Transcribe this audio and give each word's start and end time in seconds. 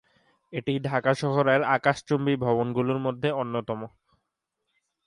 এটি 0.53 0.73
ঢাকা 0.81 1.11
শহরের 1.13 1.61
আকাশচুম্বী 1.75 2.33
ভবনগুলোর 2.37 2.99
মধ্যে 2.99 3.29
অন্যতম। 3.41 3.79